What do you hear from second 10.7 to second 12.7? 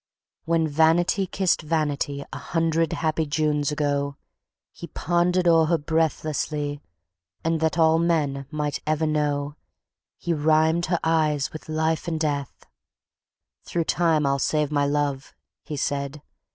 her eyes with life and death: